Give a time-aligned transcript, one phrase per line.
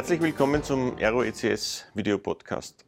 [0.00, 2.86] Herzlich willkommen zum Aero ECS Video Podcast.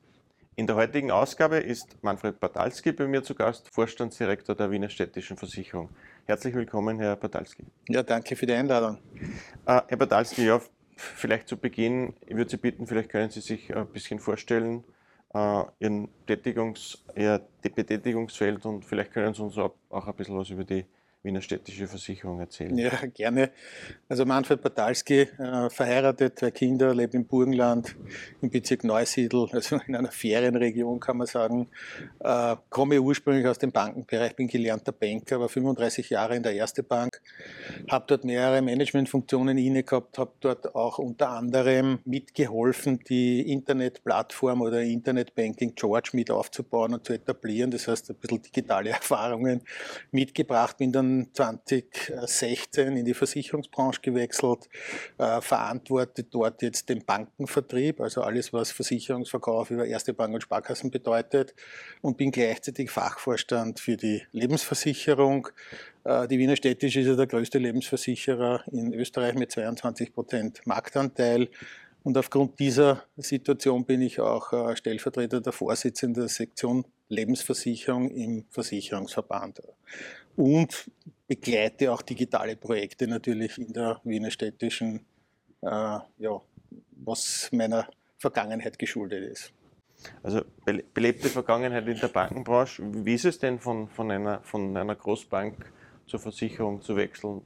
[0.57, 5.37] In der heutigen Ausgabe ist Manfred Batalski bei mir zu Gast, Vorstandsdirektor der Wiener Städtischen
[5.37, 5.91] Versicherung.
[6.25, 7.67] Herzlich willkommen, Herr Batalski.
[7.87, 8.97] Ja, danke für die Einladung.
[9.67, 10.59] Äh, Herr Batalski, ja,
[10.97, 14.83] vielleicht zu Beginn, ich würde Sie bitten, vielleicht können Sie sich ein bisschen vorstellen,
[15.35, 20.65] äh, Ihren Tätigungs-, Ihr Betätigungsfeld und vielleicht können Sie uns auch ein bisschen was über
[20.65, 20.87] die
[21.25, 22.77] Wiener Städtische Versicherung erzählen.
[22.77, 23.53] Ja, gerne.
[24.09, 27.95] Also Manfred Batalski, äh, verheiratet, zwei Kinder, lebt im Burgenland,
[28.41, 31.69] im Bezirk Neusiedl, also in einer Ferienregion kann man sagen.
[32.19, 36.83] Äh, komme ursprünglich aus dem Bankenbereich, bin gelernter Banker, war 35 Jahre in der Erste
[36.83, 37.23] Bank,
[37.89, 44.83] habe dort mehrere Managementfunktionen inne gehabt, habe dort auch unter anderem mitgeholfen, die Internetplattform oder
[44.83, 47.71] Internetbanking George mit aufzubauen und zu etablieren.
[47.71, 49.61] Das heißt, ein bisschen digitale Erfahrungen
[50.11, 54.69] mitgebracht, bin dann 2016 in die Versicherungsbranche gewechselt,
[55.19, 60.91] äh, verantwortet dort jetzt den Bankenvertrieb, also alles, was Versicherungsverkauf über Erste Bank und Sparkassen
[60.91, 61.55] bedeutet
[62.01, 65.49] und bin gleichzeitig Fachvorstand für die Lebensversicherung.
[66.05, 71.49] Äh, die Wiener Städtische ist ja der größte Lebensversicherer in Österreich mit 22 Prozent Marktanteil.
[72.05, 78.45] Und aufgrund dieser Situation bin ich auch äh, Stellvertreter der Vorsitzenden der Sektion Lebensversicherung im
[78.51, 79.61] Versicherungsverband
[80.37, 80.91] und
[81.27, 85.01] begleite auch digitale Projekte natürlich in der Wiener städtischen,
[85.63, 86.41] äh, ja,
[87.05, 89.53] was meiner Vergangenheit geschuldet ist.
[90.23, 92.83] Also belebte Vergangenheit in der Bankenbranche.
[93.05, 95.73] Wie ist es denn von, von, einer, von einer Großbank
[96.07, 97.43] zur Versicherung zu wechseln?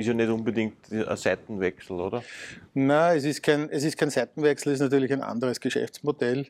[0.00, 2.24] ist ja nicht unbedingt ein Seitenwechsel, oder?
[2.74, 6.46] Nein, es ist kein, es ist kein Seitenwechsel, es ist natürlich ein anderes Geschäftsmodell.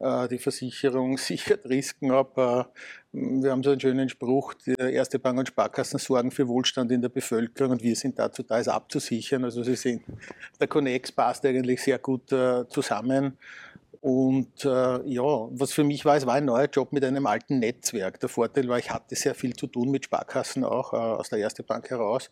[0.00, 2.36] Äh, die Versicherung sichert Risiken ab.
[2.36, 2.64] Äh,
[3.12, 7.02] wir haben so einen schönen Spruch, die Erste Bank und Sparkassen sorgen für Wohlstand in
[7.02, 9.44] der Bevölkerung und wir sind dazu da, es abzusichern.
[9.44, 10.02] Also Sie sehen,
[10.58, 13.36] der Connex passt eigentlich sehr gut äh, zusammen.
[14.00, 17.58] Und äh, ja, was für mich war, es war ein neuer Job mit einem alten
[17.58, 18.18] Netzwerk.
[18.20, 21.40] Der Vorteil war, ich hatte sehr viel zu tun mit Sparkassen auch äh, aus der
[21.40, 22.30] Erste Bank heraus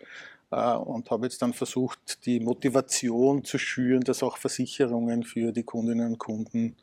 [0.50, 5.64] äh, und habe jetzt dann versucht, die Motivation zu schüren, dass auch Versicherungen für die
[5.64, 6.74] Kundinnen und Kunden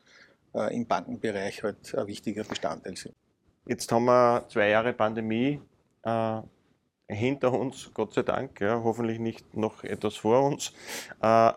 [0.70, 3.14] im Bankenbereich halt ein wichtiger Bestandteil sind.
[3.66, 5.60] Jetzt haben wir zwei Jahre Pandemie
[6.02, 6.40] äh,
[7.08, 10.72] hinter uns, Gott sei Dank, ja, hoffentlich nicht noch etwas vor uns.
[11.20, 11.52] Äh,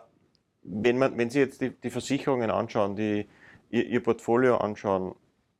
[0.62, 3.26] wenn, man, wenn Sie jetzt die, die Versicherungen anschauen, die,
[3.70, 5.14] ihr, ihr Portfolio anschauen,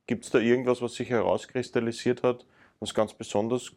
[0.07, 2.45] gibt es da irgendwas, was sich herauskristallisiert hat,
[2.79, 3.71] was ganz besonders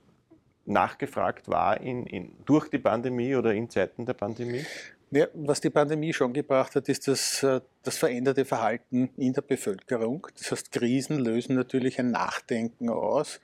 [0.66, 4.64] nachgefragt war in, in, durch die Pandemie oder in Zeiten der Pandemie?
[5.16, 9.42] Ja, was die Pandemie schon gebracht hat, ist das, äh, das veränderte Verhalten in der
[9.42, 10.26] Bevölkerung.
[10.36, 13.40] Das heißt, Krisen lösen natürlich ein Nachdenken aus.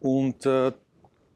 [0.00, 0.72] Und äh,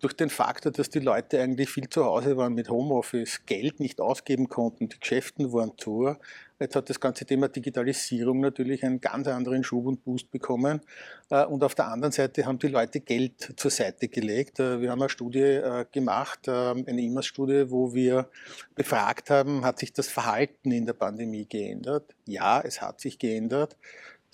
[0.00, 4.00] durch den Faktor, dass die Leute eigentlich viel zu Hause waren mit Homeoffice, Geld nicht
[4.00, 6.16] ausgeben konnten, die Geschäften waren zu,
[6.64, 10.80] Jetzt hat das ganze Thema Digitalisierung natürlich einen ganz anderen Schub und Boost bekommen.
[11.28, 14.60] Äh, und auf der anderen Seite haben die Leute Geld zur Seite gelegt.
[14.60, 18.30] Äh, wir haben eine Studie äh, gemacht, eine IMAS-Studie, wo wir
[18.74, 22.14] befragt haben, hat sich das Verhalten in der Pandemie geändert?
[22.24, 23.76] Ja, es hat sich geändert.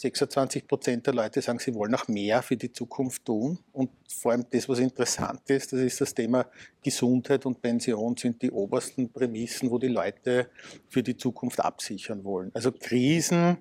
[0.00, 3.58] 26 Prozent der Leute sagen, sie wollen noch mehr für die Zukunft tun.
[3.72, 6.46] Und vor allem das, was interessant ist, das ist das Thema
[6.82, 10.48] Gesundheit und Pension sind die obersten Prämissen, wo die Leute
[10.88, 12.50] für die Zukunft absichern wollen.
[12.54, 13.58] Also Krisen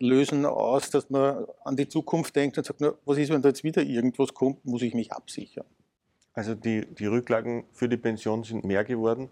[0.00, 3.48] lösen aus, dass man an die Zukunft denkt und sagt, na, was ist, wenn da
[3.48, 5.66] jetzt wieder irgendwas kommt, muss ich mich absichern.
[6.32, 9.30] Also die, die Rücklagen für die Pension sind mehr geworden?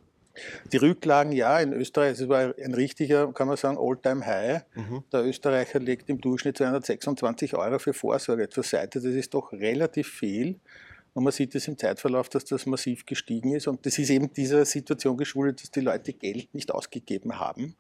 [0.73, 4.63] Die Rücklagen, ja, in Österreich, es war ein richtiger, kann man sagen, All-Time-High.
[4.75, 5.05] Mhm.
[5.13, 9.01] Der Österreicher legt im Durchschnitt 226 Euro für Vorsorge zur Seite.
[9.01, 10.61] Das ist doch relativ viel.
[11.15, 13.67] Und man sieht es im Zeitverlauf, dass das massiv gestiegen ist.
[13.67, 17.75] Und das ist eben dieser Situation geschuldet, dass die Leute Geld nicht ausgegeben haben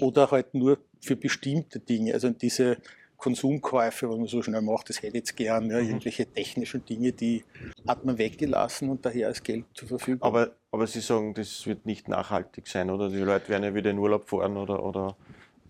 [0.00, 2.14] oder halt nur für bestimmte Dinge.
[2.14, 2.78] Also diese
[3.20, 5.70] Konsumkäufe, was man so schnell macht, das hätte ich jetzt gern.
[5.70, 5.88] Ja, mhm.
[5.88, 7.44] Irgendwelche technischen Dinge, die
[7.86, 10.22] hat man weggelassen und daher ist Geld zur Verfügung.
[10.22, 13.08] Aber, aber Sie sagen, das wird nicht nachhaltig sein, oder?
[13.08, 15.16] Die Leute werden ja wieder in Urlaub fahren oder, oder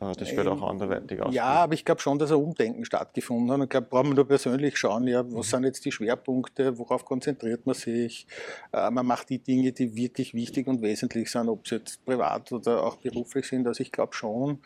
[0.00, 1.34] äh, das wird auch anderweitig aus.
[1.34, 3.62] Ja, aber ich glaube schon, dass ein Umdenken stattgefunden hat.
[3.62, 5.50] Ich glaube, braucht man nur persönlich schauen, ja, was mhm.
[5.50, 8.26] sind jetzt die Schwerpunkte, worauf konzentriert man sich.
[8.72, 12.50] Äh, man macht die Dinge, die wirklich wichtig und wesentlich sind, ob sie jetzt privat
[12.52, 13.66] oder auch beruflich sind.
[13.66, 14.58] Also ich glaube schon,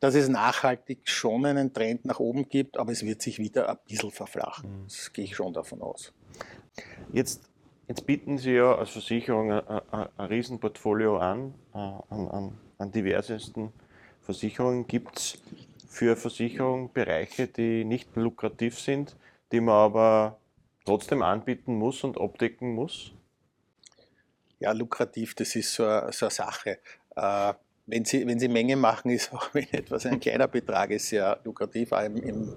[0.00, 3.78] dass es nachhaltig schon einen Trend nach oben gibt, aber es wird sich wieder ein
[3.86, 4.70] bisschen verflachen.
[4.70, 4.84] Mhm.
[4.84, 6.12] Das gehe ich schon davon aus.
[7.12, 7.47] Jetzt,
[7.88, 12.92] jetzt bieten Sie ja als Versicherung ein, ein, ein Riesenportfolio an, äh, an, an, an
[12.92, 13.72] diversesten
[14.20, 14.86] Versicherungen.
[14.86, 15.42] Gibt es
[15.88, 19.16] für Versicherungen Bereiche, die nicht lukrativ sind,
[19.50, 20.38] die man aber
[20.84, 23.12] trotzdem anbieten muss und abdecken muss?
[24.60, 26.78] Ja, lukrativ, das ist so, so eine Sache.
[27.90, 31.40] Wenn Sie, wenn Sie Menge machen, ist auch wenn etwas ein kleiner Betrag ist, sehr
[31.44, 32.54] lukrativ, im, im,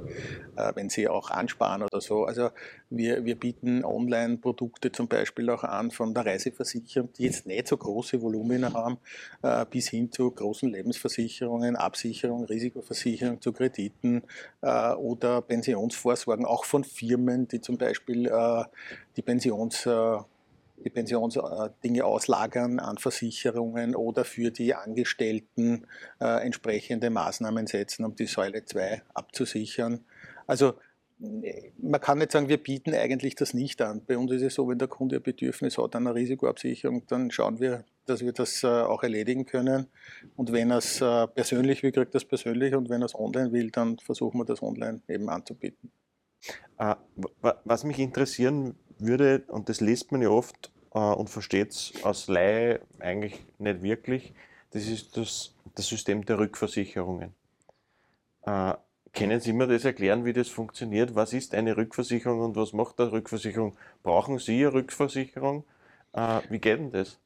[0.58, 2.26] äh, wenn Sie auch ansparen oder so.
[2.26, 2.50] Also
[2.90, 7.78] wir, wir bieten Online-Produkte zum Beispiel auch an von der Reiseversicherung, die jetzt nicht so
[7.78, 8.98] große Volumina haben,
[9.42, 14.24] äh, bis hin zu großen Lebensversicherungen, Absicherung, Risikoversicherung zu Krediten
[14.62, 18.66] äh, oder Pensionsvorsorgen, auch von Firmen, die zum Beispiel äh,
[19.16, 20.18] die Pensions äh,
[20.84, 25.88] die Pensionsdinge auslagern an Versicherungen oder für die Angestellten
[26.20, 30.06] äh, entsprechende Maßnahmen setzen, um die Säule 2 abzusichern.
[30.48, 30.74] Also
[31.78, 34.02] man kann nicht sagen, wir bieten eigentlich das nicht an.
[34.06, 37.30] Bei uns ist es so, wenn der Kunde ein Bedürfnis hat an einer Risikoabsicherung, dann
[37.30, 39.88] schauen wir, dass wir das äh, auch erledigen können.
[40.36, 42.74] Und wenn er es äh, persönlich will, kriegt er es persönlich.
[42.74, 45.92] Und wenn er es online will, dann versuchen wir das online eben anzubieten.
[46.80, 46.96] Äh,
[47.64, 52.28] was mich interessieren würde, und das liest man ja oft äh, und versteht es als
[52.28, 54.34] Laie eigentlich nicht wirklich,
[54.72, 57.34] das ist das, das System der Rückversicherungen.
[58.44, 58.74] Äh,
[59.14, 61.16] können Sie mir das erklären, wie das funktioniert?
[61.16, 63.76] Was ist eine Rückversicherung und was macht eine Rückversicherung?
[64.04, 65.66] Brauchen Sie eine Rückversicherung?
[66.14, 67.20] Äh, wie geht denn das?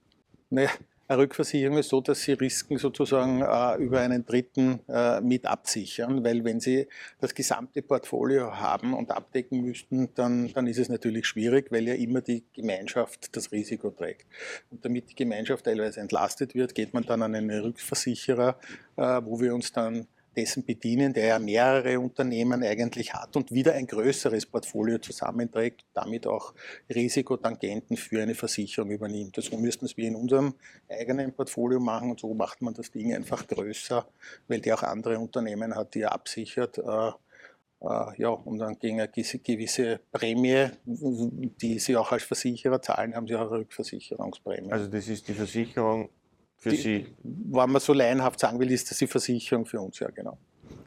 [0.50, 0.72] Naja,
[1.10, 6.44] Rückversicherung ist so, dass Sie Risiken sozusagen äh, über einen Dritten äh, mit absichern, weil
[6.44, 6.88] wenn Sie
[7.20, 11.94] das gesamte Portfolio haben und abdecken müssten, dann, dann ist es natürlich schwierig, weil ja
[11.94, 14.26] immer die Gemeinschaft das Risiko trägt.
[14.72, 18.58] Und damit die Gemeinschaft teilweise entlastet wird, geht man dann an einen Rückversicherer,
[18.98, 23.74] äh, wo wir uns dann dessen bedienen, der ja mehrere Unternehmen eigentlich hat und wieder
[23.74, 26.54] ein größeres Portfolio zusammenträgt, damit auch
[26.94, 29.36] Risikotangenten für eine Versicherung übernimmt.
[29.42, 30.54] So müssten es wir in unserem
[30.90, 34.08] eigenen Portfolio machen und so macht man das Ding einfach größer,
[34.48, 36.78] weil der auch andere Unternehmen hat, die er absichert.
[36.78, 37.12] Äh,
[37.82, 43.28] äh, ja, und dann gegen eine gewisse Prämie, die Sie auch als Versicherer zahlen, haben
[43.28, 44.72] Sie auch eine Rückversicherungsprämie.
[44.72, 46.10] Also das ist die Versicherung
[46.58, 47.06] für die, Sie.
[47.24, 50.38] Wenn man so laienhaft sagen will, ist das die Versicherung für uns, ja genau.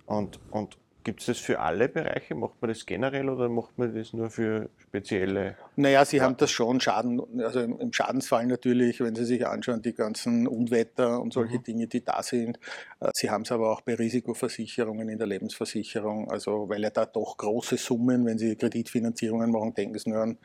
[0.06, 2.34] Und, und Gibt es das für alle Bereiche?
[2.34, 5.56] Macht man das generell oder macht man das nur für spezielle?
[5.74, 6.24] Naja, Sie ja.
[6.24, 11.22] haben das schon Schaden, also im Schadensfall natürlich, wenn Sie sich anschauen, die ganzen Unwetter
[11.22, 11.62] und solche mhm.
[11.62, 12.60] Dinge, die da sind.
[13.00, 17.06] Äh, Sie haben es aber auch bei Risikoversicherungen in der Lebensversicherung, also weil ja da
[17.06, 20.36] doch große Summen, wenn Sie Kreditfinanzierungen machen, denken Sie nur an,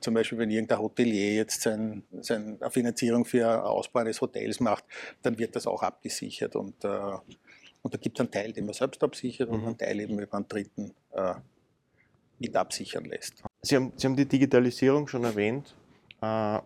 [0.00, 4.84] zum Beispiel, wenn irgendein Hotelier jetzt sein, seine Finanzierung für Ausbau eines Hotels macht,
[5.22, 6.88] dann wird das auch abgesichert und äh,
[7.82, 10.36] und da gibt es einen Teil, den man selbst absichert und einen Teil eben über
[10.36, 11.34] einen Dritten äh,
[12.38, 13.42] mit absichern lässt.
[13.62, 15.74] Sie haben, Sie haben die Digitalisierung schon erwähnt.
[16.20, 16.60] Äh,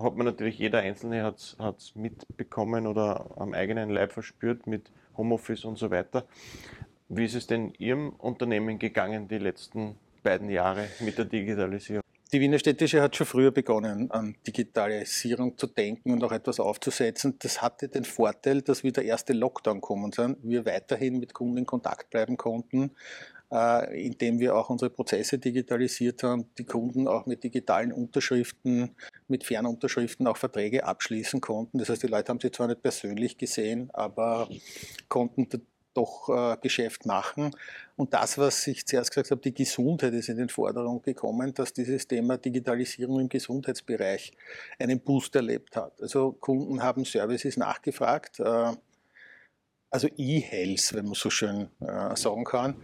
[0.00, 5.64] hat man natürlich, jeder Einzelne hat es mitbekommen oder am eigenen Leib verspürt mit Homeoffice
[5.64, 6.26] und so weiter.
[7.08, 12.02] Wie ist es denn Ihrem Unternehmen gegangen die letzten beiden Jahre mit der Digitalisierung?
[12.34, 17.36] Die Wiener Städtische hat schon früher begonnen, an Digitalisierung zu denken und auch etwas aufzusetzen.
[17.38, 21.58] Das hatte den Vorteil, dass wir der erste Lockdown kommen sind, wir weiterhin mit Kunden
[21.58, 22.90] in Kontakt bleiben konnten,
[23.52, 28.96] äh, indem wir auch unsere Prozesse digitalisiert haben, die Kunden auch mit digitalen Unterschriften,
[29.28, 31.78] mit Fernunterschriften auch Verträge abschließen konnten.
[31.78, 34.48] Das heißt, die Leute haben sie zwar nicht persönlich gesehen, aber
[35.08, 35.48] konnten
[35.94, 37.50] doch äh, Geschäft machen.
[37.96, 41.72] Und das, was ich zuerst gesagt habe, die Gesundheit ist in den Vordergrund gekommen, dass
[41.72, 44.32] dieses Thema Digitalisierung im Gesundheitsbereich
[44.78, 46.00] einen Boost erlebt hat.
[46.02, 48.40] Also Kunden haben Services nachgefragt.
[48.40, 48.72] Äh,
[49.90, 52.74] also E-Health, wenn man so schön äh, sagen kann.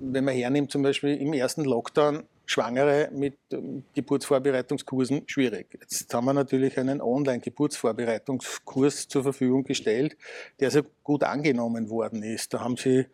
[0.00, 5.66] Wenn man hernimmt, zum Beispiel im ersten Lockdown Schwangere mit ähm, Geburtsvorbereitungskursen schwierig.
[5.80, 10.16] Jetzt haben wir natürlich einen Online-Geburtsvorbereitungskurs zur Verfügung gestellt,
[10.58, 12.54] der sehr gut angenommen worden ist.
[12.54, 13.04] Da haben Sie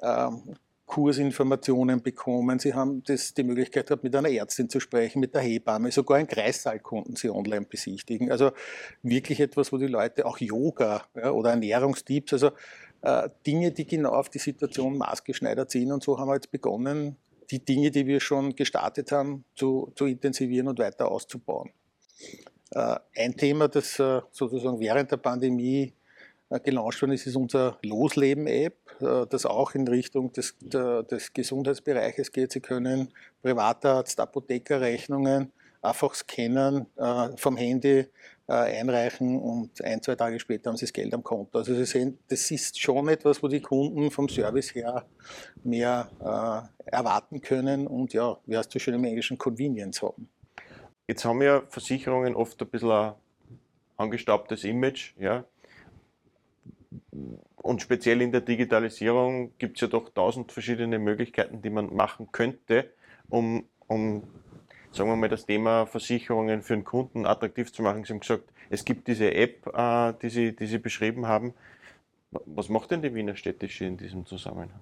[0.00, 0.54] ähm,
[0.86, 5.42] Kursinformationen bekommen, Sie haben das, die Möglichkeit gehabt, mit einer Ärztin zu sprechen, mit der
[5.42, 8.32] Hebamme, sogar einen Kreissaal konnten Sie online besichtigen.
[8.32, 8.52] Also
[9.02, 12.52] wirklich etwas, wo die Leute auch Yoga ja, oder Ernährungstipps, also
[13.02, 15.92] äh, Dinge, die genau auf die Situation maßgeschneidert sind.
[15.92, 17.18] Und so haben wir jetzt begonnen,
[17.50, 21.70] die Dinge, die wir schon gestartet haben, zu, zu intensivieren und weiter auszubauen.
[22.70, 25.92] Äh, ein Thema, das äh, sozusagen während der Pandemie
[26.50, 28.76] äh, gelauncht worden ist, ist unser Losleben-App,
[29.30, 32.50] das auch in Richtung des, des Gesundheitsbereiches geht.
[32.50, 35.52] Sie können Privatarzt, Apothekerrechnungen
[35.82, 36.86] einfach scannen
[37.36, 38.06] vom Handy
[38.52, 41.58] einreichen und ein, zwei Tage später haben sie das Geld am Konto.
[41.58, 45.04] Also Sie sehen, das ist schon etwas, wo die Kunden vom Service her
[45.62, 50.28] mehr äh, erwarten können und ja, wie heißt du schön im Englischen, Convenience haben.
[51.06, 53.14] Jetzt haben ja Versicherungen oft ein bisschen ein
[53.96, 55.44] angestaubtes Image, ja.
[57.56, 62.32] Und speziell in der Digitalisierung gibt es ja doch tausend verschiedene Möglichkeiten, die man machen
[62.32, 62.90] könnte,
[63.28, 64.22] um, um
[64.92, 68.04] sagen wir mal, das Thema Versicherungen für den Kunden attraktiv zu machen.
[68.04, 71.54] Sie haben gesagt, es gibt diese App, äh, die, Sie, die Sie beschrieben haben.
[72.30, 74.80] Was macht denn die Wiener Städtische in diesem Zusammenhang?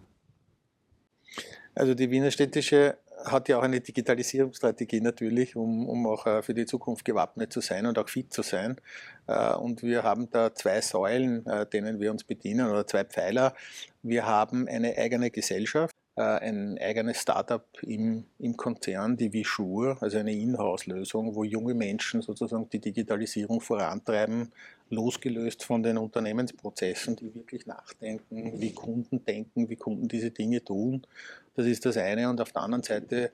[1.74, 6.54] Also die Wiener Städtische hat ja auch eine Digitalisierungsstrategie natürlich, um, um auch äh, für
[6.54, 8.76] die Zukunft gewappnet zu sein und auch fit zu sein.
[9.26, 13.54] Äh, und wir haben da zwei Säulen, äh, denen wir uns bedienen, oder zwei Pfeiler.
[14.02, 20.32] Wir haben eine eigene Gesellschaft, ein eigenes Startup im, im Konzern, die Visure, also eine
[20.32, 24.50] Inhouse-Lösung, wo junge Menschen sozusagen die Digitalisierung vorantreiben,
[24.88, 31.02] losgelöst von den Unternehmensprozessen, die wirklich nachdenken, wie Kunden denken, wie Kunden diese Dinge tun.
[31.54, 32.30] Das ist das eine.
[32.30, 33.32] Und auf der anderen Seite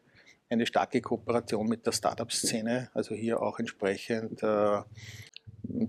[0.50, 4.82] eine starke Kooperation mit der Startup-Szene, also hier auch entsprechend äh,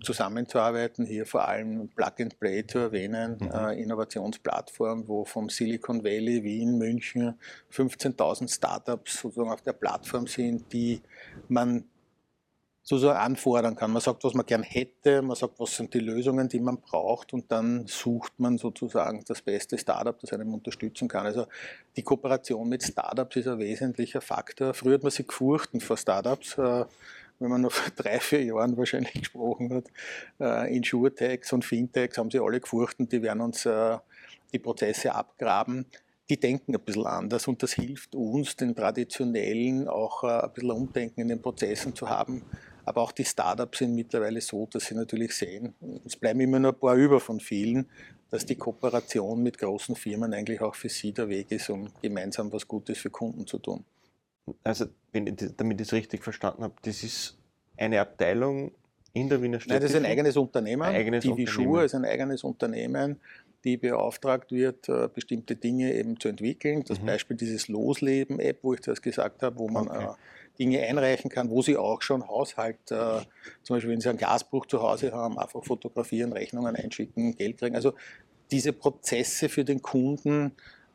[0.04, 3.52] zusammenzuarbeiten, hier vor allem Plug and Play zu erwähnen, mhm.
[3.52, 7.40] äh, Innovationsplattform, wo vom Silicon Valley, Wien, München
[7.72, 11.02] 15.000 Startups sozusagen auf der Plattform sind, die
[11.48, 11.86] man
[12.86, 13.92] so, so anfordern kann.
[13.92, 17.34] Man sagt, was man gern hätte, man sagt, was sind die Lösungen, die man braucht
[17.34, 21.26] und dann sucht man sozusagen das beste Startup, das einem unterstützen kann.
[21.26, 21.48] Also
[21.96, 24.74] die Kooperation mit Startups ist ein wesentlicher Faktor.
[24.74, 26.86] Früher hat man sich gefurchten vor Startups, äh,
[27.44, 29.86] wenn man noch vor drei, vier Jahren wahrscheinlich gesprochen hat.
[30.40, 33.98] Äh, Insurtechs und Fintechs haben sie alle gefurchten, die werden uns äh,
[34.52, 35.86] die Prozesse abgraben
[36.30, 41.22] die denken ein bisschen anders und das hilft uns, den traditionellen auch ein bisschen Umdenken
[41.22, 42.44] in den Prozessen zu haben,
[42.86, 45.74] aber auch die Startups sind mittlerweile so, dass sie natürlich sehen,
[46.06, 47.88] es bleiben immer nur ein paar über von vielen,
[48.30, 52.52] dass die Kooperation mit großen Firmen eigentlich auch für sie der Weg ist, um gemeinsam
[52.52, 53.86] was Gutes für Kunden zu tun.
[54.64, 57.38] Also, wenn ich, damit ich es richtig verstanden habe, das ist
[57.78, 58.72] eine Abteilung
[59.14, 59.74] in der Wiener Stadt.
[59.74, 60.82] Nein, das ist ein eigenes Unternehmen.
[60.82, 63.20] Ein eigenes die Vischur ist ein eigenes Unternehmen,
[63.64, 66.84] die beauftragt wird, äh, bestimmte Dinge eben zu entwickeln.
[66.88, 67.06] Das mhm.
[67.06, 70.06] Beispiel dieses Losleben-App, wo ich das gesagt habe, wo man okay.
[70.06, 70.14] Äh,
[70.60, 73.22] Dinge einreichen kann, wo sie auch schon Haushalt, äh,
[73.64, 77.76] zum Beispiel wenn sie einen Gasbruch zu Hause haben, einfach fotografieren, Rechnungen einschicken, Geld kriegen.
[77.76, 77.94] Also
[78.52, 80.52] diese Prozesse für den Kunden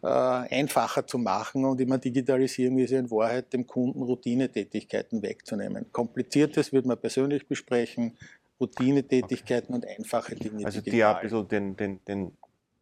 [0.07, 5.87] einfacher zu machen und immer Digitalisierung ist ja in Wahrheit dem Kunden Routinetätigkeiten wegzunehmen.
[5.93, 8.17] Kompliziertes wird man persönlich besprechen,
[8.61, 9.87] Routinetätigkeiten okay.
[9.87, 10.65] und einfache Dinge.
[10.65, 10.97] Also digital.
[10.97, 12.33] die auch ein bisschen den, den, den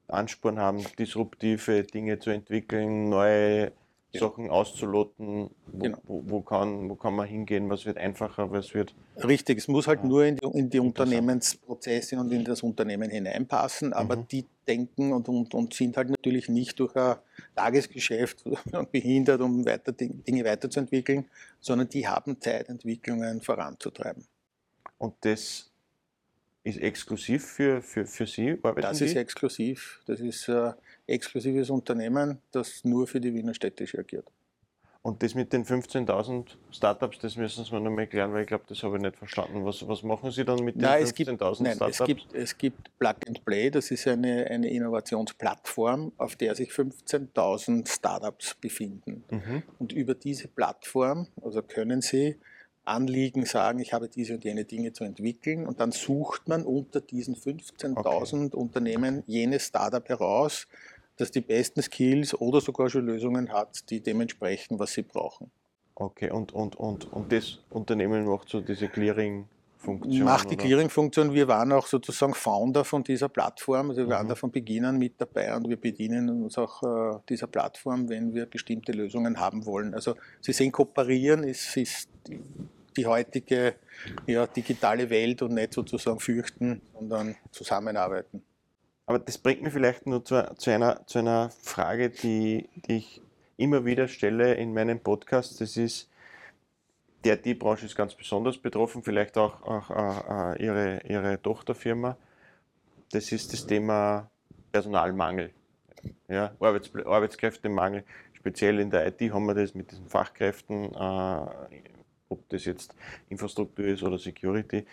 [0.08, 3.72] Ansporn haben, disruptive Dinge zu entwickeln, neue
[4.18, 5.98] Sachen auszuloten, wo, genau.
[6.04, 8.94] wo, wo, kann, wo kann man hingehen, was wird einfacher, was wird.
[9.22, 13.10] Richtig, es muss halt ja, nur in die, in die Unternehmensprozesse und in das Unternehmen
[13.10, 14.28] hineinpassen, aber mhm.
[14.28, 17.16] die denken und, und, und sind halt natürlich nicht durch ein
[17.54, 18.44] Tagesgeschäft
[18.92, 21.26] behindert, um weiter, Dinge weiterzuentwickeln,
[21.60, 24.24] sondern die haben Zeit, Entwicklungen voranzutreiben.
[24.98, 25.70] Und das
[26.64, 28.58] ist exklusiv für, für, für Sie?
[28.76, 30.00] das ist exklusiv.
[30.06, 30.74] Das ist ein
[31.06, 34.30] exklusives Unternehmen, das nur für die Wiener Städtische agiert.
[35.06, 38.48] Und das mit den 15.000 Startups, das müssen Sie mir noch mal erklären, weil ich
[38.48, 39.64] glaube, das habe ich nicht verstanden.
[39.64, 42.00] Was, was machen Sie dann mit den 15.000 Startups?
[42.00, 46.70] Es gibt, es gibt Plug and Play, das ist eine, eine Innovationsplattform, auf der sich
[46.70, 49.22] 15.000 Startups befinden.
[49.30, 49.62] Mhm.
[49.78, 52.34] Und über diese Plattform also können Sie
[52.84, 57.00] Anliegen sagen, ich habe diese und jene Dinge zu entwickeln und dann sucht man unter
[57.00, 58.56] diesen 15.000 okay.
[58.56, 60.66] Unternehmen jenes Startup heraus,
[61.16, 65.50] das die besten Skills oder sogar schon Lösungen hat, die dementsprechend, was sie brauchen.
[65.94, 70.24] Okay, und, und, und, und das Unternehmen macht so diese Clearing-Funktion?
[70.24, 71.32] Macht die Clearing-Funktion.
[71.32, 73.88] Wir waren auch sozusagen Founder von dieser Plattform.
[73.88, 74.10] Also wir mhm.
[74.10, 78.10] waren da von Beginn an mit dabei und wir bedienen uns auch äh, dieser Plattform,
[78.10, 79.94] wenn wir bestimmte Lösungen haben wollen.
[79.94, 82.10] Also Sie sehen, kooperieren ist, ist
[82.94, 83.76] die heutige
[84.26, 88.42] ja, digitale Welt und nicht sozusagen fürchten, sondern zusammenarbeiten.
[89.06, 93.22] Aber das bringt mich vielleicht nur zu, zu, einer, zu einer Frage, die, die ich
[93.56, 95.60] immer wieder stelle in meinem Podcast.
[95.60, 96.10] Das ist,
[97.24, 99.90] die IT-Branche ist ganz besonders betroffen, vielleicht auch, auch
[100.54, 102.16] äh, ihre, ihre Tochterfirma.
[103.12, 104.28] Das ist das Thema
[104.72, 105.52] Personalmangel.
[106.28, 108.04] Ja, Arbeits Arbeitskräftemangel.
[108.32, 111.46] Speziell in der IT haben wir das mit diesen Fachkräften äh,
[112.28, 112.94] ob das jetzt
[113.28, 114.84] Infrastruktur ist oder Security.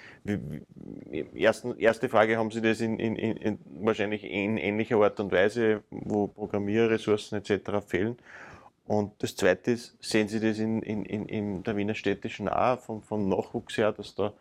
[1.33, 5.83] Ersten, erste Frage, haben Sie das in, in, in, wahrscheinlich in ähnlicher Art und Weise,
[5.89, 7.85] wo Programmierressourcen etc.
[7.85, 8.17] fehlen?
[8.85, 13.01] Und das Zweite ist, sehen Sie das in, in, in der Wiener Städtischen auch vom,
[13.01, 14.33] vom Nachwuchs her, dass da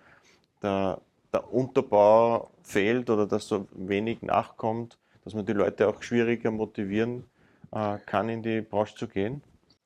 [0.63, 1.01] der,
[1.33, 7.25] der Unterbau fehlt oder dass so wenig nachkommt, dass man die Leute auch schwieriger motivieren
[7.73, 9.43] äh, kann, in die Branche zu gehen?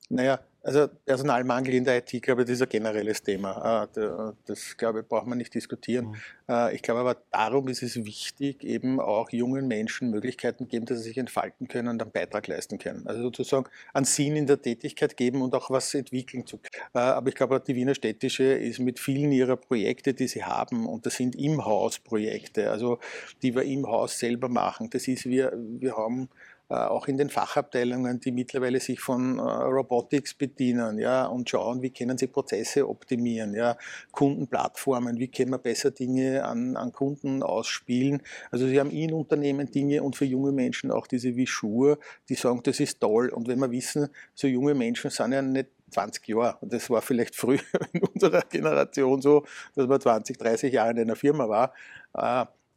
[0.09, 3.87] Naja, Also Personalmangel in der IT, glaube ich, das ist ein generelles Thema.
[3.95, 6.07] Äh, das, glaube ich, braucht man nicht diskutieren.
[6.07, 6.15] Mhm.
[6.49, 10.97] Äh, ich glaube aber, darum ist es wichtig, eben auch jungen Menschen Möglichkeiten geben, dass
[10.97, 13.07] sie sich entfalten können und einen Beitrag leisten können.
[13.07, 16.83] Also sozusagen einen Sinn in der Tätigkeit geben und auch was entwickeln zu können.
[16.93, 20.85] Äh, aber ich glaube, die Wiener Städtische ist mit vielen ihrer Projekte, die sie haben,
[20.85, 22.99] und das sind Im-Haus-Projekte, also
[23.41, 24.89] die wir im Haus selber machen.
[24.89, 26.27] Das ist, wir, wir haben
[26.75, 31.91] auch in den Fachabteilungen, die mittlerweile sich von äh, Robotics bedienen ja, und schauen, wie
[31.91, 33.77] können sie Prozesse optimieren, ja,
[34.11, 38.21] Kundenplattformen, wie können wir besser Dinge an, an Kunden ausspielen.
[38.51, 42.61] Also sie haben in Unternehmen Dinge und für junge Menschen auch diese Vischur, die sagen,
[42.63, 43.29] das ist toll.
[43.29, 46.57] Und wenn wir wissen, so junge Menschen sind ja nicht 20 Jahre.
[46.61, 47.59] Und das war vielleicht früher
[47.93, 49.45] in unserer Generation so,
[49.75, 51.73] dass man 20, 30 Jahre in einer Firma war.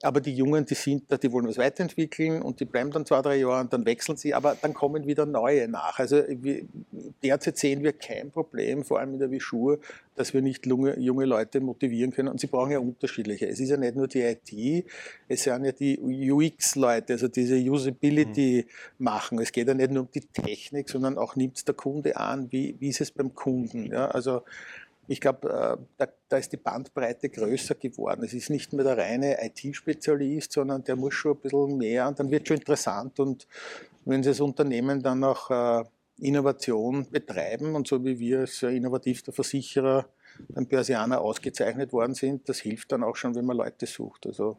[0.03, 3.21] Aber die Jungen, die sind da, die wollen was weiterentwickeln und die bleiben dann zwei,
[3.21, 5.99] drei Jahre und dann wechseln sie, aber dann kommen wieder neue nach.
[5.99, 6.65] Also wir,
[7.23, 9.79] derzeit sehen wir kein Problem, vor allem in der Vischur,
[10.17, 13.47] dass wir nicht junge, junge Leute motivieren können und sie brauchen ja unterschiedliche.
[13.47, 14.87] Es ist ja nicht nur die IT,
[15.29, 19.05] es sind ja die UX-Leute, also diese Usability mhm.
[19.05, 19.39] machen.
[19.39, 22.75] Es geht ja nicht nur um die Technik, sondern auch nimmt der Kunde an, wie,
[22.79, 23.93] wie ist es beim Kunden.
[23.93, 24.07] Ja?
[24.07, 24.43] Also
[25.11, 28.23] ich glaube, äh, da, da, ist die Bandbreite größer geworden.
[28.23, 32.21] Es ist nicht mehr der reine IT-Spezialist, sondern der muss schon ein bisschen mehr und
[32.21, 33.19] dann wird schon interessant.
[33.19, 33.49] Und
[34.05, 35.85] wenn Sie das Unternehmen dann auch äh,
[36.21, 40.07] Innovation betreiben und so wie wir als innovativster Versicherer
[40.51, 44.29] beim Börsianer ausgezeichnet worden sind, das hilft dann auch schon, wenn man Leute sucht.
[44.29, 44.59] Also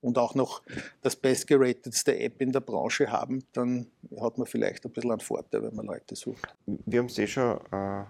[0.00, 0.62] und auch noch
[1.02, 3.88] das bestgeratetste App in der Branche haben, dann
[4.20, 6.54] hat man vielleicht ein bisschen einen Vorteil, wenn man Leute sucht.
[6.66, 8.04] Wir haben es eh schon äh,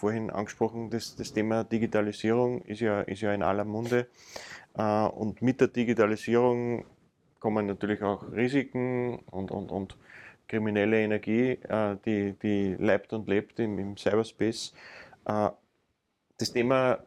[0.00, 4.08] vorhin angesprochen, das, das Thema Digitalisierung ist ja, ist ja in aller Munde.
[4.74, 6.86] Äh, und mit der Digitalisierung
[7.38, 9.96] kommen natürlich auch Risiken und, und, und
[10.48, 14.72] kriminelle Energie, äh, die, die lebt und lebt im, im Cyberspace.
[15.26, 15.50] Äh,
[16.38, 16.98] das Thema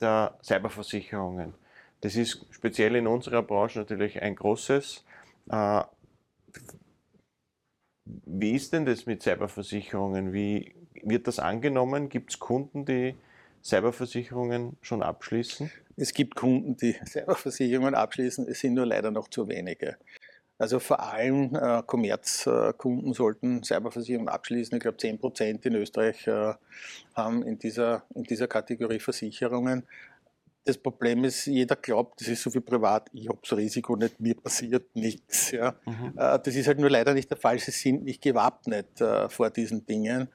[0.00, 1.54] der Cyberversicherungen,
[2.00, 5.04] das ist speziell in unserer Branche natürlich ein großes.
[8.04, 10.32] Wie ist denn das mit Cyberversicherungen?
[10.32, 10.75] Wie
[11.08, 12.08] wird das angenommen?
[12.08, 13.14] Gibt es Kunden, die
[13.62, 15.70] Cyberversicherungen schon abschließen?
[15.96, 19.96] Es gibt Kunden, die Cyberversicherungen abschließen, es sind nur leider noch zu wenige.
[20.58, 24.76] Also vor allem äh, Kommerzkunden sollten Cyberversicherungen abschließen.
[24.76, 26.54] Ich glaube, 10 Prozent in Österreich äh,
[27.14, 29.86] haben in dieser, in dieser Kategorie Versicherungen.
[30.64, 34.18] Das Problem ist, jeder glaubt, das ist so viel privat, ich habe das Risiko nicht,
[34.18, 35.50] mir passiert nichts.
[35.50, 35.76] Ja.
[35.84, 36.14] Mhm.
[36.16, 37.58] Äh, das ist halt nur leider nicht der Fall.
[37.58, 40.28] Sie sind nicht gewappnet äh, vor diesen Dingen.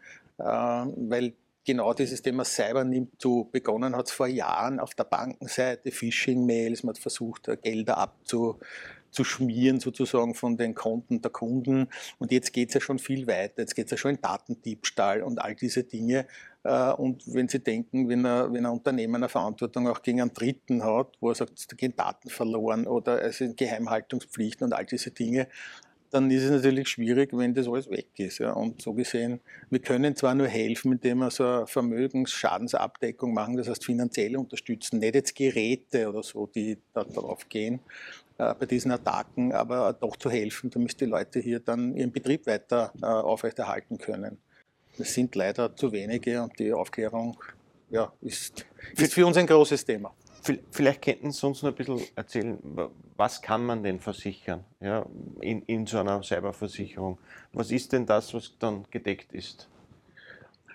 [0.44, 1.34] Ähm, weil
[1.66, 3.50] genau dieses Thema Cyber nimmt zu.
[3.52, 9.80] Begonnen hat es vor Jahren auf der Bankenseite, Phishing-Mails, man hat versucht, äh, Gelder abzuschmieren
[9.80, 11.88] sozusagen von den Konten der Kunden.
[12.18, 13.62] Und jetzt geht es ja schon viel weiter.
[13.62, 16.26] Jetzt geht es ja schon in Datendiebstahl und all diese Dinge.
[16.64, 20.34] Äh, und wenn Sie denken, wenn ein, wenn ein Unternehmen eine Verantwortung auch gegen einen
[20.34, 24.86] Dritten hat, wo er sagt, da gehen Daten verloren oder es sind Geheimhaltungspflichten und all
[24.86, 25.48] diese Dinge,
[26.12, 28.39] dann ist es natürlich schwierig, wenn das alles weg ist.
[28.39, 28.54] Ja.
[28.54, 33.69] Und so gesehen, wir können zwar nur helfen, indem wir so eine Vermögensschadensabdeckung machen, das
[33.69, 37.80] heißt finanziell unterstützen, nicht jetzt Geräte oder so, die da drauf gehen
[38.38, 42.45] äh, bei diesen Attacken, aber doch zu helfen, damit die Leute hier dann ihren Betrieb
[42.45, 44.38] weiter äh, aufrechterhalten können.
[44.97, 47.38] Das sind leider zu wenige und die Aufklärung
[47.89, 48.65] ja, ist,
[48.97, 50.13] ist für uns ein großes Thema.
[50.72, 52.58] Vielleicht könnten Sie uns noch ein bisschen erzählen,
[53.16, 55.06] was kann man denn versichern ja,
[55.40, 57.20] in, in so einer Cyberversicherung?
[57.54, 59.70] Was ist denn das, was dann gedeckt ist?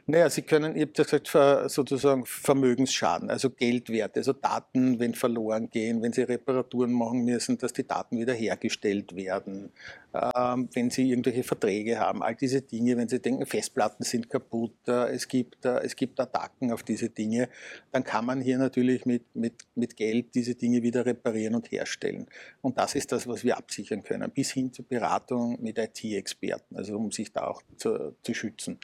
[0.09, 6.01] Naja, Sie können, ich habe gesagt, sozusagen Vermögensschaden, also Geldwerte, also Daten, wenn verloren gehen,
[6.01, 9.73] wenn Sie Reparaturen machen müssen, dass die Daten wiederhergestellt werden,
[10.15, 14.77] ähm, wenn Sie irgendwelche Verträge haben, all diese Dinge, wenn Sie denken, Festplatten sind kaputt,
[14.87, 17.49] äh, es, gibt, äh, es gibt Attacken auf diese Dinge,
[17.91, 22.27] dann kann man hier natürlich mit, mit, mit Geld diese Dinge wieder reparieren und herstellen.
[22.63, 26.97] Und das ist das, was wir absichern können, bis hin zur Beratung mit IT-Experten, also
[26.97, 28.79] um sich da auch zu, zu schützen.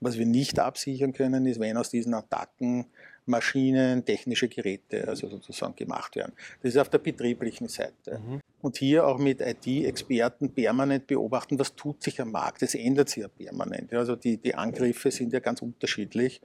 [0.00, 2.86] Was wir nicht absichern können, ist, wenn aus diesen Attacken
[3.26, 6.32] Maschinen, technische Geräte also sozusagen gemacht werden.
[6.62, 8.20] Das ist auf der betrieblichen Seite.
[8.24, 8.40] Mhm.
[8.62, 12.62] Und hier auch mit IT-Experten permanent beobachten, was tut sich am Markt.
[12.62, 13.92] Das ändert sich ja permanent.
[13.92, 16.40] Also die, die Angriffe sind ja ganz unterschiedlich.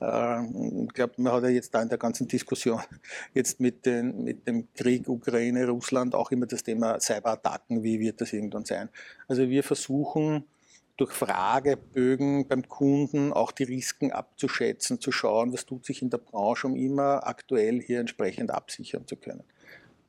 [0.00, 2.80] Ähm, ich glaube, man hat ja jetzt da in der ganzen Diskussion
[3.34, 8.20] jetzt mit, den, mit dem Krieg Ukraine, Russland auch immer das Thema Cyberattacken, wie wird
[8.20, 8.88] das irgendwann sein.
[9.26, 10.44] Also wir versuchen,
[10.96, 16.18] durch Fragebögen beim Kunden auch die Risiken abzuschätzen, zu schauen, was tut sich in der
[16.18, 19.44] Branche, um immer aktuell hier entsprechend absichern zu können.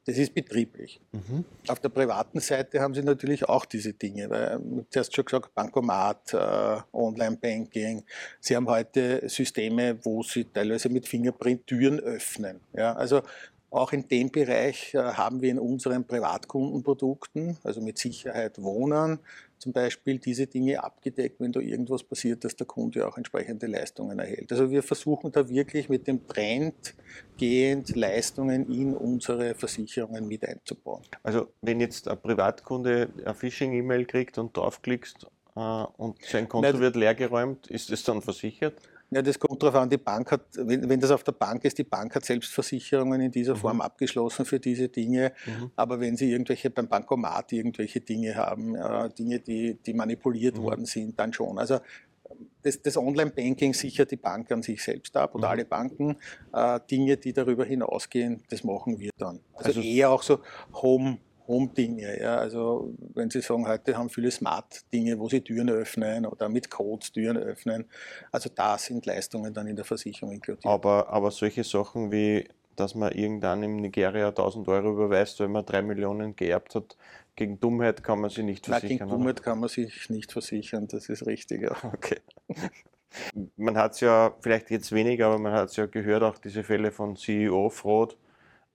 [0.07, 1.01] Das ist betrieblich.
[1.11, 1.43] Mhm.
[1.67, 4.29] Auf der privaten Seite haben sie natürlich auch diese Dinge.
[4.29, 8.05] Weil, du hast schon gesagt, Bankomat, äh, Online-Banking.
[8.39, 12.61] Sie haben heute Systeme, wo sie teilweise mit Fingerprint Türen öffnen.
[12.73, 13.21] Ja, also
[13.69, 19.19] auch in dem Bereich äh, haben wir in unseren Privatkundenprodukten, also mit Sicherheit Wohnen,
[19.59, 24.19] zum Beispiel diese Dinge abgedeckt, wenn da irgendwas passiert, dass der Kunde auch entsprechende Leistungen
[24.19, 24.51] erhält.
[24.51, 26.95] Also wir versuchen da wirklich mit dem Trend
[27.37, 31.03] gehend Leistungen in unsere Versicherungen mit einzubauen.
[31.23, 36.81] Also wenn jetzt ein Privatkunde eine Phishing-E-Mail kriegt und draufklickst äh, und sein Konto Nein,
[36.81, 38.75] wird leergeräumt, ist es dann versichert?
[39.09, 41.77] Ja, das kommt darauf an, die Bank hat, wenn, wenn, das auf der Bank ist,
[41.77, 43.59] die Bank hat selbst Versicherungen in dieser mhm.
[43.59, 45.31] Form abgeschlossen für diese Dinge.
[45.45, 45.71] Mhm.
[45.77, 50.63] Aber wenn Sie irgendwelche beim Bankomat irgendwelche Dinge haben, äh, Dinge, die, die manipuliert mhm.
[50.63, 51.57] worden sind, dann schon.
[51.57, 51.79] Also
[52.61, 55.51] das, das Online-Banking sichert die Bank an sich selbst ab oder mhm.
[55.51, 56.17] alle Banken.
[56.53, 59.39] Äh, Dinge, die darüber hinausgehen, das machen wir dann.
[59.53, 60.39] Also, also eher auch so
[60.73, 62.19] Home, Home-Dinge.
[62.19, 62.37] Ja.
[62.37, 67.11] Also wenn Sie sagen, heute haben viele Smart-Dinge, wo Sie Türen öffnen oder mit Codes
[67.11, 67.85] Türen öffnen.
[68.31, 70.65] Also da sind Leistungen dann in der Versicherung inkludiert.
[70.65, 75.65] Aber, aber solche Sachen wie, dass man irgendwann in Nigeria 1000 Euro überweist, wenn man
[75.65, 76.97] 3 Millionen geerbt hat,
[77.35, 78.89] gegen Dummheit kann man sich nicht versichern.
[78.89, 81.61] Nein, gegen Dummheit kann man sich nicht versichern, das ist richtig.
[81.61, 81.75] Ja.
[81.93, 82.19] Okay.
[83.55, 86.63] Man hat es ja vielleicht jetzt weniger, aber man hat es ja gehört, auch diese
[86.63, 88.17] Fälle von CEO-Fraud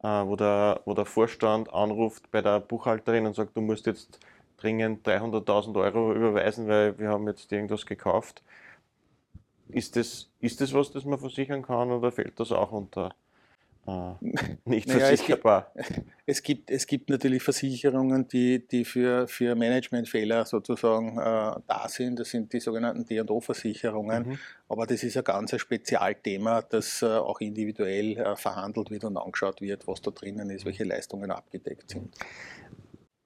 [0.02, 4.18] wo, der, wo der Vorstand anruft bei der Buchhalterin und sagt, du musst jetzt
[4.56, 8.42] dringend 300.000 Euro überweisen, weil wir haben jetzt irgendwas gekauft.
[9.68, 13.14] Ist das, ist das was, das man versichern kann oder fällt das auch unter
[13.84, 14.14] äh,
[14.64, 15.72] nicht naja, versicherbar.
[15.74, 21.60] Es gibt, es gibt, es gibt, natürlich Versicherungen, die, die für, für Managementfehler sozusagen äh,
[21.66, 22.20] da sind.
[22.20, 24.28] Das sind die sogenannten D&O-Versicherungen.
[24.28, 24.38] Mhm.
[24.68, 29.60] Aber das ist ein ganz Spezialthema, das äh, auch individuell äh, verhandelt wird und angeschaut
[29.60, 32.16] wird, was da drinnen ist, welche Leistungen abgedeckt sind.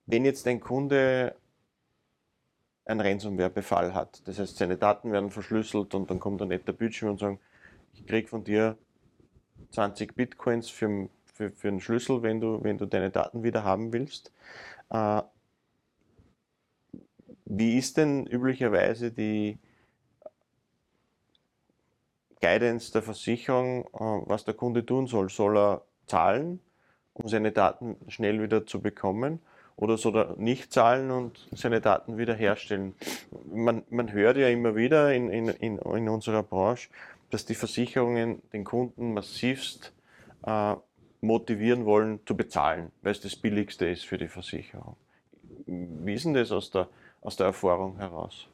[0.06, 1.36] Wenn jetzt ein Kunde
[2.86, 7.10] einen Ransomware-Befall hat, das heißt, seine Daten werden verschlüsselt und dann kommt ein netter Bildschirm
[7.10, 7.40] und sagt,
[7.92, 8.78] ich kriege von dir
[9.76, 13.92] 20 Bitcoins für, für, für einen Schlüssel, wenn du, wenn du deine Daten wieder haben
[13.92, 14.32] willst.
[14.90, 15.22] Äh,
[17.44, 19.58] wie ist denn üblicherweise die
[22.40, 25.28] Guidance der Versicherung, äh, was der Kunde tun soll?
[25.28, 26.60] Soll er zahlen,
[27.12, 29.40] um seine Daten schnell wieder zu bekommen?
[29.76, 32.94] Oder soll er nicht zahlen und seine Daten wiederherstellen?
[33.44, 36.88] Man, man hört ja immer wieder in, in, in, in unserer Branche,
[37.30, 39.92] dass die Versicherungen den Kunden massivst
[40.44, 40.74] äh,
[41.20, 44.96] motivieren wollen zu bezahlen, weil es das Billigste ist für die Versicherung.
[45.66, 46.88] Wie ist denn das aus der,
[47.20, 48.48] aus der Erfahrung heraus?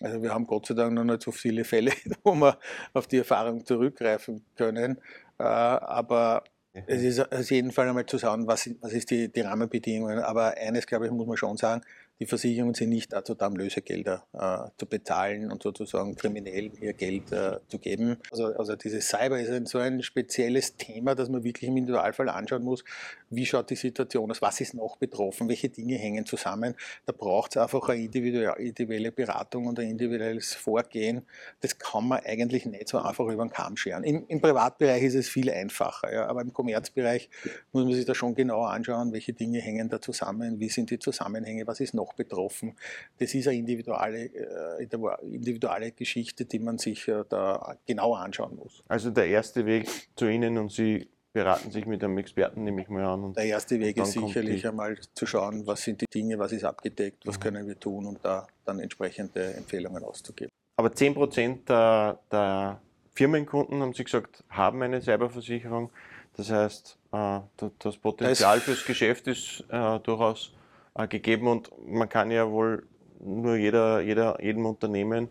[0.00, 1.92] Also wir haben Gott sei Dank noch nicht so viele Fälle,
[2.22, 2.58] wo wir
[2.92, 4.98] auf die Erfahrung zurückgreifen können.
[5.38, 6.44] Äh, aber
[6.86, 10.18] es ist auf jeden Fall einmal zu schauen, was, was ist die, die Rahmenbedingungen.
[10.18, 11.82] Aber eines, glaube ich, muss man schon sagen,
[12.18, 16.92] die Versicherungen sind nicht dazu da, um Lösegelder äh, zu bezahlen und sozusagen kriminell ihr
[16.94, 18.16] Geld äh, zu geben.
[18.30, 22.28] Also, also dieses Cyber ist ein, so ein spezielles Thema, dass man wirklich im Individualfall
[22.28, 22.84] anschauen muss,
[23.30, 26.74] wie schaut die Situation aus, was ist noch betroffen, welche Dinge hängen zusammen.
[27.06, 31.22] Da braucht es einfach eine individuelle Beratung und ein individuelles Vorgehen.
[31.60, 34.04] Das kann man eigentlich nicht so einfach über den Kamm scheren.
[34.04, 37.28] Im, im Privatbereich ist es viel einfacher, ja, aber im Kommerzbereich
[37.72, 40.98] muss man sich da schon genauer anschauen, welche Dinge hängen da zusammen, wie sind die
[40.98, 42.76] Zusammenhänge, was ist noch betroffen.
[43.18, 44.88] Das ist eine individuelle, äh,
[45.22, 48.82] individuelle Geschichte, die man sich äh, da genauer anschauen muss.
[48.88, 52.88] Also der erste Weg zu Ihnen und Sie beraten sich mit einem Experten, nehme ich
[52.88, 53.34] mal an.
[53.34, 57.26] der erste Weg ist sicherlich einmal zu schauen, was sind die Dinge, was ist abgedeckt,
[57.26, 57.42] was mhm.
[57.42, 60.50] können wir tun und da dann entsprechende Empfehlungen auszugeben.
[60.78, 62.80] Aber 10% der, der
[63.12, 65.90] Firmenkunden, haben Sie gesagt, haben eine Cyberversicherung.
[66.38, 67.40] Das heißt, äh,
[67.80, 70.54] das Potenzial fürs Geschäft ist durchaus
[70.94, 72.86] äh, gegeben und man kann ja wohl
[73.20, 75.28] nur jeder, jeder, jedem Unternehmen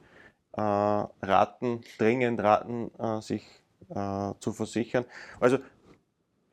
[0.54, 3.44] äh, raten, dringend raten, äh, sich
[3.90, 5.06] äh, zu versichern.
[5.40, 5.60] Also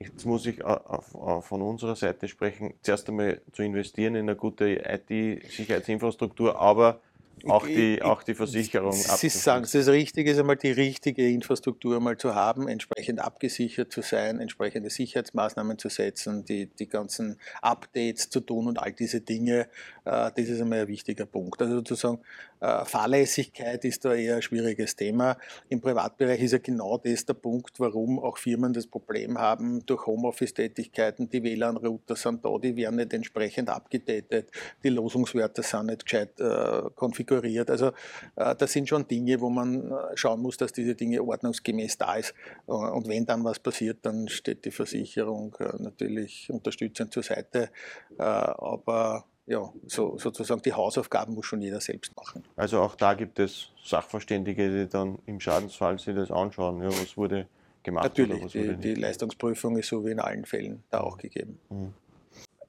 [0.07, 4.37] jetzt muss ich auf, auf, von unserer Seite sprechen, zuerst einmal zu investieren in eine
[4.37, 7.01] gute IT-Sicherheitsinfrastruktur, aber
[7.49, 8.93] auch die, auch die Versicherung.
[8.93, 14.03] Sie sagen, das Richtige ist einmal die richtige Infrastruktur mal zu haben, entsprechend abgesichert zu
[14.03, 19.69] sein, entsprechende Sicherheitsmaßnahmen zu setzen, die, die ganzen Updates zu tun und all diese Dinge.
[20.05, 21.61] Das ist einmal ein wichtiger Punkt.
[21.63, 22.19] Also sozusagen
[22.61, 25.37] Fahrlässigkeit ist da eher ein schwieriges Thema.
[25.69, 30.07] Im Privatbereich ist ja genau das der Punkt, warum auch Firmen das Problem haben, durch
[30.07, 34.51] Homeoffice-Tätigkeiten, die WLAN-Router sind da, die werden nicht entsprechend abgedatet,
[34.85, 37.71] die Losungswerte sind nicht gescheit äh, konfiguriert.
[37.71, 37.93] Also
[38.37, 42.35] äh, das sind schon Dinge, wo man schauen muss, dass diese Dinge ordnungsgemäß da ist.
[42.67, 47.71] Und wenn dann was passiert, dann steht die Versicherung natürlich unterstützend zur Seite.
[48.19, 52.45] Aber ja, so, sozusagen die Hausaufgaben muss schon jeder selbst machen.
[52.57, 57.17] Also auch da gibt es Sachverständige, die dann im Schadensfall sich das anschauen, ja, was
[57.17, 57.47] wurde
[57.83, 58.05] gemacht.
[58.05, 61.59] Natürlich, die, die, Leistungsprüfung ist so wie in allen Fällen da auch gegeben.
[61.71, 61.93] Mhm.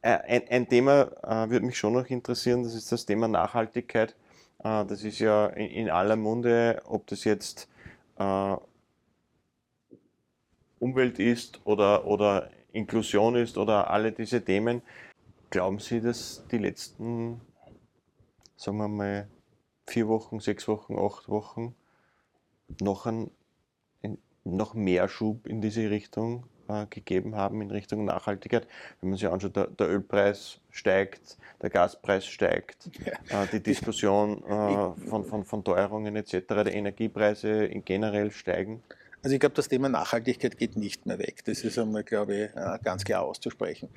[0.02, 4.16] Äh, ein, ein, Thema äh, würde mich schon noch interessieren, das ist das Thema Nachhaltigkeit.
[4.64, 7.70] Äh, das ist ja in, in, aller Munde, ob das jetzt
[8.18, 8.56] äh,
[10.80, 14.82] Umwelt ist oder, oder Inklusion ist oder alle diese Themen.
[15.54, 17.40] Glauben Sie, dass die letzten,
[18.58, 19.28] sagen wir mal,
[19.86, 21.76] vier Wochen, sechs Wochen, acht Wochen
[22.82, 23.30] noch, ein,
[24.44, 28.68] noch mehr Schub in diese Richtung äh, gegeben haben, in Richtung Nachhaltigkeit?
[29.00, 32.90] Wenn man sich anschaut, der, der Ölpreis steigt, der Gaspreis steigt,
[33.30, 33.44] ja.
[33.44, 36.36] äh, die Diskussion äh, von, von, von Teuerungen etc.,
[36.66, 38.82] die Energiepreise generell steigen.
[39.22, 41.46] Also ich glaube, das Thema Nachhaltigkeit geht nicht mehr weg.
[41.46, 43.90] Das ist einmal, glaube ich, äh, ganz klar auszusprechen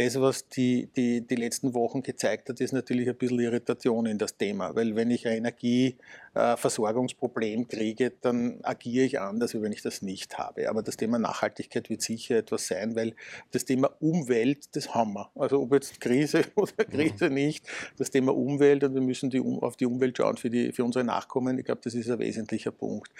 [0.00, 4.18] das, was die, die, die letzten Wochen gezeigt hat, ist natürlich ein bisschen Irritation in
[4.18, 4.74] das Thema.
[4.74, 5.44] Weil wenn ich ein
[6.34, 10.68] Energieversorgungsproblem kriege, dann agiere ich anders, als wenn ich das nicht habe.
[10.68, 13.14] Aber das Thema Nachhaltigkeit wird sicher etwas sein, weil
[13.50, 15.30] das Thema Umwelt, das haben wir.
[15.34, 16.84] Also ob jetzt Krise oder.
[16.84, 17.34] Krise mhm.
[17.34, 17.66] nicht,
[17.98, 21.04] das Thema Umwelt und wir müssen die, auf die Umwelt schauen für, die, für unsere
[21.04, 21.58] Nachkommen.
[21.58, 23.10] Ich glaube, das ist ein wesentlicher Punkt.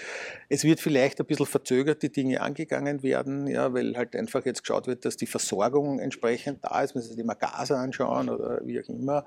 [0.49, 4.63] Es wird vielleicht ein bisschen verzögert die Dinge angegangen werden, ja, weil halt einfach jetzt
[4.63, 8.81] geschaut wird, dass die Versorgung entsprechend da ist, man sich immer Gas anschauen oder wie
[8.81, 9.25] auch immer.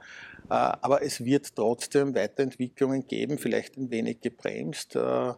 [0.49, 4.95] Äh, aber es wird trotzdem Weiterentwicklungen geben, vielleicht ein wenig gebremst.
[4.95, 5.33] Äh,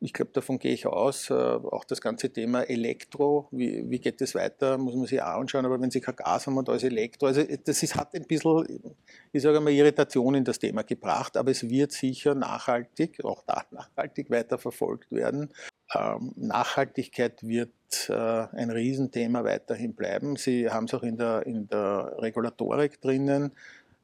[0.00, 1.30] ich glaube, davon gehe ich aus.
[1.30, 5.40] Äh, auch das ganze Thema Elektro, wie, wie geht es weiter, muss man sich auch
[5.40, 5.64] anschauen.
[5.64, 8.94] Aber wenn Sie kein Gas haben und ist Elektro, also das ist, hat ein bisschen,
[9.32, 11.38] ich sage mal, Irritation in das Thema gebracht.
[11.38, 15.50] Aber es wird sicher nachhaltig, auch da nachhaltig weiterverfolgt werden.
[15.94, 17.70] Ähm, Nachhaltigkeit wird
[18.08, 20.36] äh, ein Riesenthema weiterhin bleiben.
[20.36, 23.52] Sie haben es auch in der, in der Regulatorik drinnen.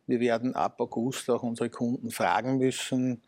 [0.07, 3.21] Wir werden ab August auch unsere Kunden fragen müssen,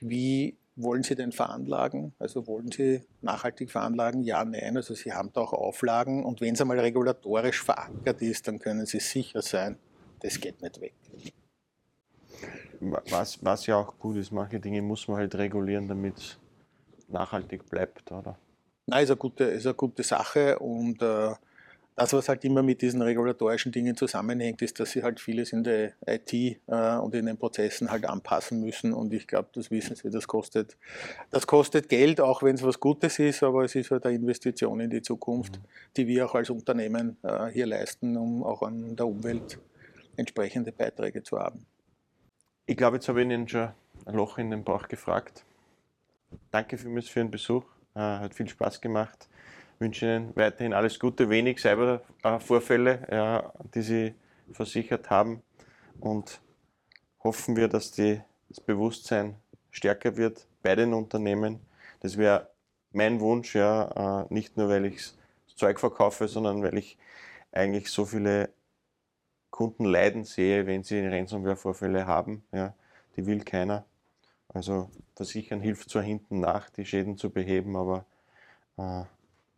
[0.00, 2.14] wie wollen Sie denn veranlagen?
[2.18, 4.22] Also wollen Sie nachhaltig veranlagen?
[4.22, 4.76] Ja, nein.
[4.76, 8.86] Also Sie haben da auch Auflagen und wenn es einmal regulatorisch verankert ist, dann können
[8.86, 9.78] Sie sicher sein,
[10.20, 10.94] das geht nicht weg.
[12.80, 16.38] Was, was ja auch gut ist, manche Dinge muss man halt regulieren, damit es
[17.08, 18.36] nachhaltig bleibt, oder?
[18.86, 21.32] Nein, ist eine gute, ist eine gute Sache und äh,
[21.94, 25.62] das, was halt immer mit diesen regulatorischen Dingen zusammenhängt, ist, dass sie halt vieles in
[25.62, 26.58] der IT äh,
[26.96, 30.76] und in den Prozessen halt anpassen müssen und ich glaube, das wissen sie, das kostet,
[31.30, 34.80] das kostet Geld, auch wenn es was Gutes ist, aber es ist halt eine Investition
[34.80, 35.64] in die Zukunft, mhm.
[35.96, 39.58] die wir auch als Unternehmen äh, hier leisten, um auch an der Umwelt
[40.16, 41.66] entsprechende Beiträge zu haben.
[42.66, 43.68] Ich glaube, jetzt habe ich Ihnen schon
[44.06, 45.44] ein Loch in den Bauch gefragt.
[46.50, 47.64] Danke vielmals für den Besuch.
[47.94, 49.28] Äh, hat viel Spaß gemacht.
[49.82, 54.14] Wünsche Ihnen weiterhin alles Gute, wenig Cybervorfälle, ja, die Sie
[54.52, 55.42] versichert haben.
[55.98, 56.40] Und
[57.24, 59.34] hoffen wir, dass die, das Bewusstsein
[59.72, 61.58] stärker wird bei den Unternehmen.
[61.98, 62.48] Das wäre
[62.92, 64.98] mein Wunsch, ja, äh, nicht nur weil ich
[65.46, 66.96] das Zeug verkaufe, sondern weil ich
[67.50, 68.50] eigentlich so viele
[69.50, 72.44] Kunden leiden sehe, wenn sie Ransomware-Vorfälle haben.
[72.52, 72.72] Ja,
[73.16, 73.84] die will keiner.
[74.46, 78.06] Also Versichern hilft zwar hinten nach, die Schäden zu beheben, aber
[78.76, 79.02] äh,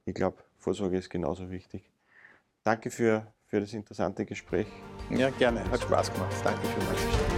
[0.04, 1.90] ich glaube, Vorsorge ist genauso wichtig.
[2.62, 4.66] Danke für, für das interessante Gespräch.
[5.10, 5.68] Ja, gerne.
[5.70, 6.34] Hat Spaß gemacht.
[6.42, 7.33] Danke vielmals.